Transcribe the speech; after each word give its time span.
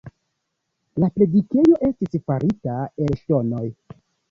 La 1.03 1.09
predikejo 1.17 1.77
estis 1.89 2.25
farita 2.31 2.81
el 3.07 3.17
ŝtonoj. 3.23 3.65